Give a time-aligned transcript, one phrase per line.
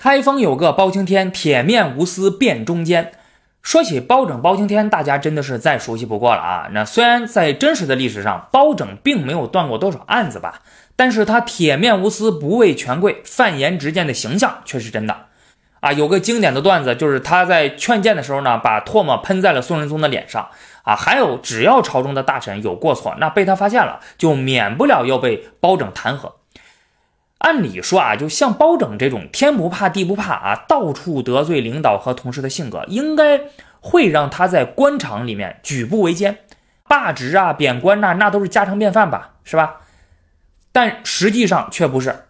[0.00, 3.10] 开封有个包青天，铁面无私辨忠奸。
[3.62, 6.68] 说起包拯、包青天，大家真的是再熟悉不过了啊。
[6.70, 10.62] 那虽然在真实的历史上，包拯并没有断过多少案子吧，
[10.94, 15.16] 但是他铁面无私、不畏权贵、犯颜直谏的形象却是真的
[15.80, 15.92] 啊。
[15.92, 20.48] 有个经典的段子，就是他在劝谏的时候呢，把唾沫喷在了宋仁宗的脸上
[20.84, 20.94] 啊。
[20.94, 26.34] 还有，只要朝中的大臣有过错，那被他发现了，就免不了要被包拯弹劾。
[27.38, 33.40] 按理说啊，就像包拯这种天不怕地不怕啊，到处得罪领导和同事的性格，应该
[33.80, 36.38] 会让他在官场里面举步维艰，
[36.88, 39.76] 罢职啊、贬官呐，那都是家常便饭吧，是吧？
[40.72, 42.24] 但实际上却不是。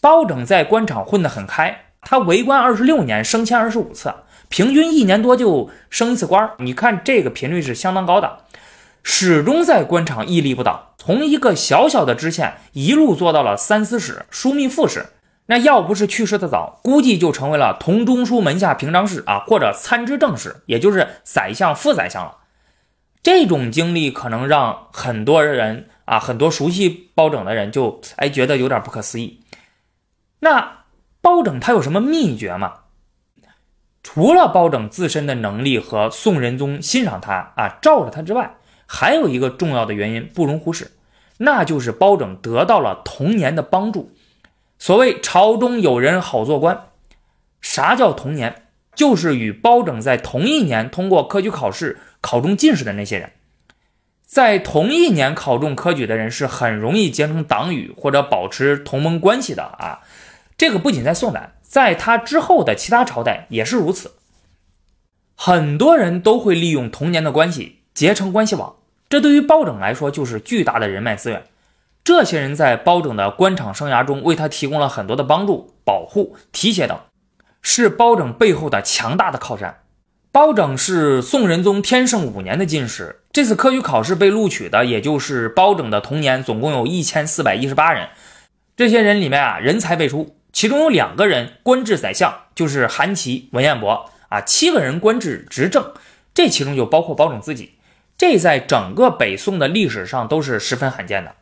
[0.00, 4.14] 包拯在官场混得很开，他为官二十六年，升迁二十五次，
[4.48, 8.38] 平均一年多就升一次官你看这个频率是相当高的。
[9.10, 15.06] 始终在官场屹立不倒，从一个小小的知县一路做到了三司使、枢密副使。
[15.46, 22.36] 那要不是去世的早，估计就成为了同中书门下平章事啊，或者参知政事，也就是宰相、副宰相了。
[23.22, 29.42] 这种经历可能让很多人啊，很多熟悉包拯的人就哎觉得有点不可思议。
[30.40, 30.84] 那
[31.22, 32.74] 包拯他有什么秘诀吗？
[34.02, 38.54] 除了包拯自身的能力和宋仁宗欣赏他啊，罩着他之外，
[38.90, 40.92] 还有一个重要的原因不容忽视，
[41.36, 44.10] 那就是包拯得到了童年的帮助。
[44.78, 46.86] 所谓朝中有人好做官，
[47.60, 48.62] 啥叫童年？
[48.94, 53.30] 就是与包拯在同一年通过科举考试考中进士的那些人，
[54.24, 60.00] 在同一年考中科举的人是很容易结成党羽或者保持同盟关系的啊。
[60.56, 64.14] 这个不仅在宋代，在他之后的其他朝代也是如此。
[65.36, 68.76] 很多人都会利用童年的关系结成关系网。
[69.08, 71.42] 这对于包拯来说就是巨大的人脉资源，
[72.04, 76.96] 这些人在包拯的官场生涯中为他提供了很多的帮助、保护、提携等，
[77.60, 79.80] 是包拯背后的强大的靠山。
[80.30, 88.10] 包拯是宋仁宗天圣五年的进士，这次科举考试被录取的，也就是包拯的童年，总共有一千四百一十八人。
[88.76, 95.92] 这些人里面啊，人才辈出，其中有两个人官至宰相，就是韩琦、文彦博啊，七个人官至执政，
[96.32, 97.72] 这其中就包括包拯自己。
[98.18, 101.36] 这在整个北宋的历史上都是十分罕见的，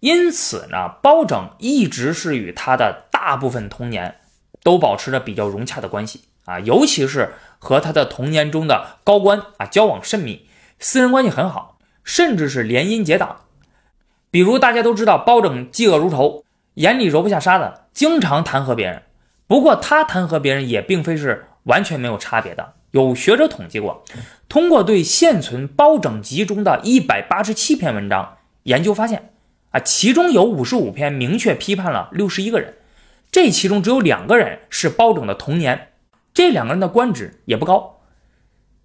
[0.00, 4.16] 因此呢，包拯一直是与他的大部分童年
[4.64, 10.48] 都保持着比较融洽的关系啊，尤其是和他的童年中的高官啊交往甚密，
[10.80, 13.42] 私人关系很好，甚至是联姻结党。
[14.32, 19.04] 比如大家都知道，包拯嫉恶如仇，眼里揉不下沙子，经常弹劾别人。
[19.46, 22.74] 不过他弹劾别人也并非是完全没有差别的。
[22.90, 24.04] 有学者统计过，
[24.48, 29.30] 通过对现存《包拯集》中的一百八十七篇文章研究发现，
[29.70, 32.74] 啊，其中有五十五篇明确批判了六十一个人，
[33.30, 35.88] 这其中只有两个人是包拯的童年，
[36.34, 38.00] 这两个人的官职也不高。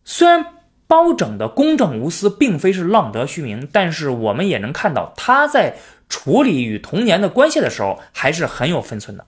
[0.06, 0.46] 虽然
[0.88, 5.76] 包拯的公正无私并非是浪得虚名，但是我们也能看到他在
[6.08, 9.26] 处理与童年的关系的时候还是很有分寸的。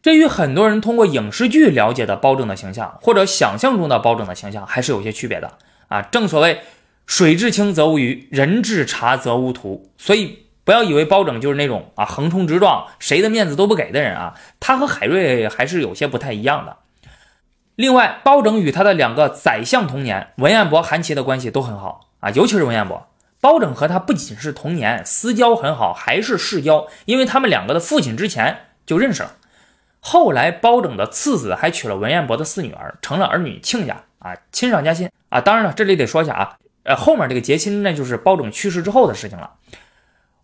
[0.00, 5.52] 这与很多人通过影视剧了解的包拯的形象，或者想象中的包拯的形象，还是有些区别的
[5.88, 6.00] 啊。
[6.02, 6.60] 正所谓
[7.06, 9.90] 水至清则无鱼，人至察则无徒。
[9.98, 14.34] 所以不要以为包拯就是那种啊横冲直撞、谁的面子都不给的人啊。
[14.60, 16.76] 他和海瑞还是有些不太一样的。
[17.74, 23.08] 另外，包拯与他的两个宰相童年文彦博、韩琦的关系都很好啊，尤其是文彦博。
[23.40, 29.32] 包拯和他不仅是同年私交很好，还是世交，因为他们两个的父亲之前就认识了。
[30.00, 35.40] 后来，包拯的次子还娶了文彦博的四女儿，成了儿女亲家啊，亲上加亲啊。
[35.40, 39.54] 当然了，这里得说一下啊，呃，后面这个结亲那就是包拯去世之后的事情了。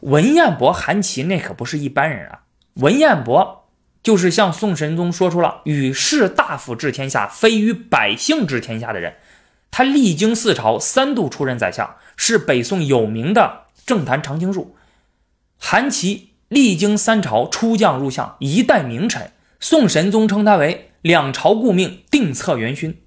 [0.00, 2.40] 文彦博、韩琦那可不是一般人啊。
[2.74, 3.68] 文彦博
[4.02, 9.14] 就是向宋神宗说出了“与士大夫治天下，非与百姓治天下”的人。
[9.70, 14.76] 他历经四朝，三度出任宰相，是北宋有名的政坛常青树。
[15.58, 19.30] 韩琦历经三朝，出将入相，一代名臣。
[19.64, 23.00] 宋神宗称他为两朝顾命，定策元勋。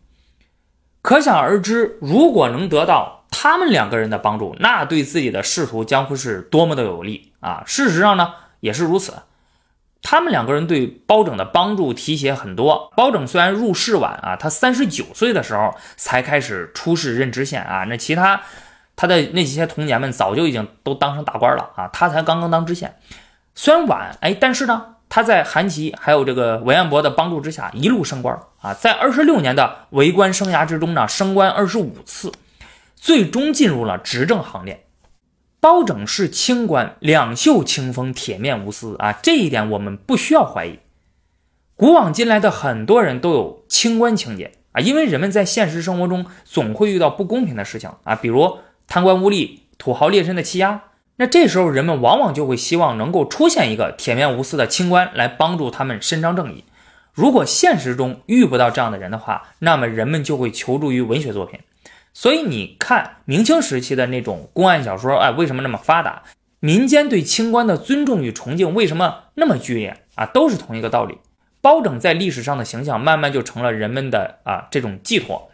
[1.03, 7.61] 可想而知，如果能得到他们两个人的帮助，那对自己的仕途将会是多么的有利啊！
[7.67, 9.13] 事实上呢，也是如此。
[10.01, 12.91] 他们两个人对包拯的帮助提携很多。
[12.95, 18.41] 包拯虽然入仕晚啊，他三十九岁的时候才开始出仕任知县啊，那其他
[18.95, 22.97] 他的那些童年们早就已经都当上大官了啊，他才刚刚当知县，
[23.53, 24.95] 虽然晚哎，但是呢。
[25.09, 32.31] 他在韩琦还有这个文彦博的帮助之下，一路升官啊，在二十六年的为官生涯之中呢，升官二十五次，
[32.95, 34.83] 最终进入了执政行列。
[35.59, 40.79] 包拯是清官，两袖清风，铁面无私啊，这一点我们不需要怀疑。
[41.75, 50.83] 古往今来的很多人都有清官情节啊，因为人们在现实生活中总会遇到不公平的事情啊，比如贪官污吏、土豪劣绅的欺压。
[51.19, 56.63] 那这时候，人们往往就会希望能够出现一个铁面无私的清官来帮助他们伸张正义。
[57.11, 61.59] 如果现实中遇不到这样的人的话，那么人们就会求助于文学作品。
[62.13, 66.21] 所以你看，明清时期的那种公案小说，哎，为什么那么发达？
[66.59, 70.27] 民间对清官的尊重与崇敬为什么那么剧烈啊？
[70.27, 71.17] 都是同一个道理。
[71.61, 75.49] 包拯在历史上的形象慢慢就成了人们的啊这种寄托。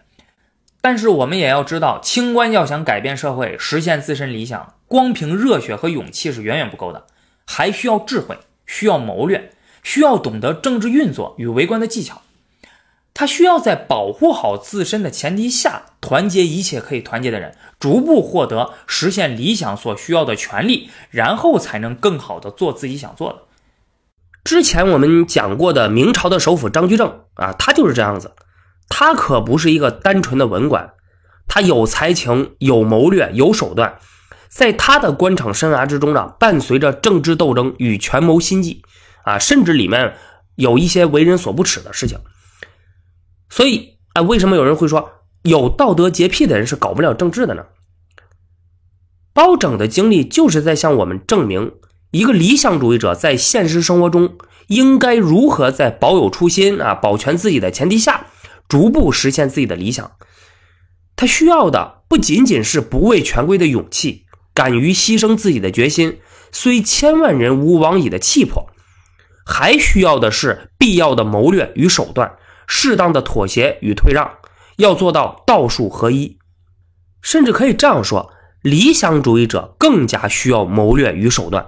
[0.81, 7.07] 但是我们也要知道，清官要想改变社会、实现自身理想，光凭热血和勇气是远远不够的，
[7.47, 8.37] 还需要智慧，
[8.67, 9.51] 需要谋略，
[9.81, 12.21] 需要懂得政治运作与为官的技巧。
[13.15, 23.39] 他需要在保护好自身的前提下，团结一切可以团结的人，逐步获得实现理想所需要的权利，然后才能更好的做自己想做的。
[24.43, 28.33] 之前我们讲过的明朝的首辅张居正啊，他就是这样子。
[28.89, 30.93] 他可不是一个单纯的文官，
[31.47, 33.97] 他有才情、有谋略、有手段。
[34.53, 38.83] 在他的官场生涯之中呢，伴随着政治斗争与权谋心计，
[39.23, 40.15] 啊，甚至里面
[40.55, 42.19] 有一些为人所不齿的事情。
[43.50, 45.09] 所以，啊，为什么有人会说
[45.41, 47.65] 有道德洁癖的人是搞不了政治的呢？
[49.33, 51.71] 包拯的经历就是在向我们证明，
[52.11, 58.27] 一个理想主义者在现实生活中应该如何在保有初心啊、保全自己的前提下。
[58.69, 60.11] 逐步实现自己的理想，
[61.15, 66.19] 他需要的不仅仅是不畏权贵的勇气，敢于牺牲自己的决心，
[66.51, 68.67] 虽千万人吾往矣的气魄，
[69.45, 72.33] 还需要的是必要的谋略与手段，
[72.67, 74.31] 适当的妥协与退让，
[74.77, 76.38] 要做到道术合一。
[77.21, 81.67] 甚至可以这样说，理想主义者更加需要谋略与手段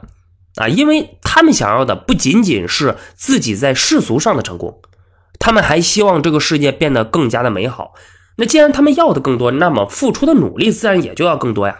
[0.55, 4.81] 啊，因为他们想要的不仅仅是自己在世俗上的成功。
[5.39, 7.93] 他们还希望这个世界变得更加的美好。
[8.37, 11.79] 那既然他们要的更多，那么付出的努力自然也就要更多呀。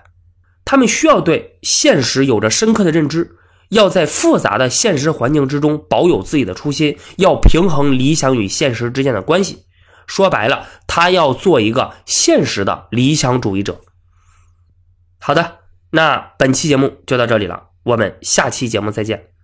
[0.66, 3.38] 他们需要对现实有着深刻的认知，
[3.70, 9.66] 要在复杂的现实环境之中保有自己的初心，要平衡理想与现实之间的关系。
[10.08, 13.82] 说白了，他要做一个现实的理想主义者。
[15.20, 15.60] 好的，
[15.92, 19.35] 那本期节目就到这里了，我们下期节目再见。